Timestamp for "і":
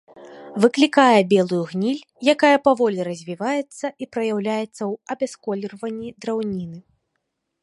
4.01-4.03